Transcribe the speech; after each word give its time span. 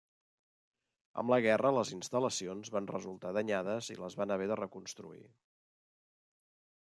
Amb 1.23 1.33
la 1.33 1.37
guerra 1.45 1.71
les 1.77 1.91
instal·lacions 1.97 2.71
van 2.77 2.89
resultar 2.93 3.35
danyades 3.39 3.89
i 3.95 3.97
les 4.05 4.17
van 4.21 4.35
haver 4.37 4.47
de 4.53 4.57
reconstruir. 4.61 5.23